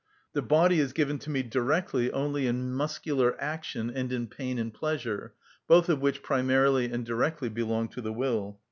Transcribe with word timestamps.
The 0.33 0.41
body 0.41 0.79
is 0.79 0.93
given 0.93 1.19
to 1.19 1.29
me 1.29 1.43
directly 1.43 2.11
only 2.11 2.47
in 2.47 2.73
muscular 2.73 3.39
action 3.39 3.91
and 3.91 4.11
in 4.11 4.25
pain 4.25 4.57
and 4.57 4.73
pleasure, 4.73 5.35
both 5.67 5.89
of 5.89 6.01
which 6.01 6.23
primarily 6.23 6.85
and 6.91 7.05
directly 7.05 7.49
belong 7.49 7.87
to 7.89 8.01
the 8.01 8.11
will. 8.11 8.59